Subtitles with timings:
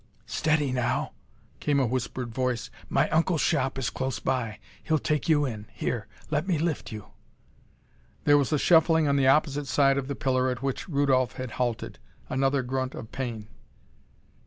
[0.25, 1.11] "Steady now,"
[1.59, 2.71] came a whispered voice.
[2.89, 4.57] "My uncle's shop is close by.
[4.81, 5.67] He'll take you in.
[5.73, 7.09] Here let me lift you."
[8.23, 11.51] There was a shuffling on the opposite side of the pillar at which Rudolph had
[11.51, 13.47] halted; another grunt of pain.